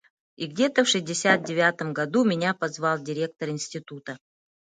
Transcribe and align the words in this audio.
И 0.35 0.47
где-то 0.47 0.83
в 0.83 0.87
шестьдесят 0.89 1.43
девятом 1.43 1.93
году 1.93 2.23
меня 2.25 2.55
позвал 2.55 2.97
директор 3.03 3.49
института. 3.49 4.17